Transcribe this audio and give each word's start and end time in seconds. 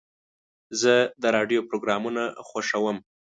زه 0.81 0.93
د 1.21 1.23
راډیو 1.35 1.65
پروګرامونه 1.69 2.23
خوښوم. 2.47 2.97